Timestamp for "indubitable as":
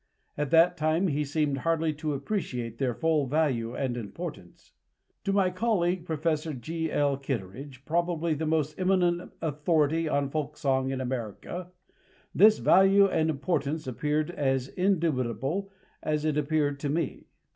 14.69-16.25